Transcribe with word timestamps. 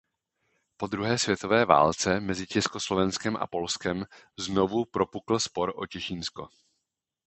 Po 0.77 0.87
druhé 0.87 1.17
světové 1.17 1.65
válce 1.65 2.19
mezi 2.19 2.47
Československem 2.47 3.35
a 3.37 3.47
Polskem 3.47 4.05
znovu 4.37 4.85
propukl 4.85 5.39
spor 5.39 5.73
o 5.75 5.85
Těšínsko. 5.87 6.47